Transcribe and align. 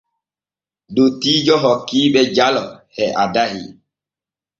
Dottiijo 0.95 1.55
hokkiiɓe 1.63 2.21
jalo 2.35 2.63
e 3.01 3.05
addahi. 3.23 3.63